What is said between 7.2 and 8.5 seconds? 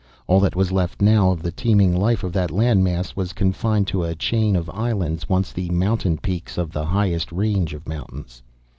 range of mountains.